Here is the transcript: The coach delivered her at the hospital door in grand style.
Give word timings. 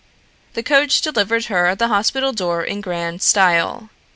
The 0.55 0.63
coach 0.63 1.01
delivered 1.01 1.45
her 1.45 1.67
at 1.67 1.77
the 1.77 1.89
hospital 1.89 2.33
door 2.33 2.63
in 2.63 2.81
grand 2.81 3.21
style. 3.21 3.91